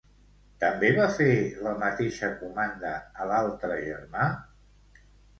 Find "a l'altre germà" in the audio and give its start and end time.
3.19-4.23